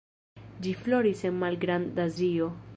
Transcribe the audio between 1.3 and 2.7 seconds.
en Malgrand-Azio.